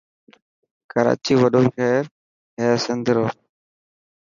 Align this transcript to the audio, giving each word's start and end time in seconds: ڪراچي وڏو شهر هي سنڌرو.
ڪراچي 0.91 1.33
وڏو 1.41 1.61
شهر 1.75 2.03
هي 2.59 2.67
سنڌرو. 2.85 3.25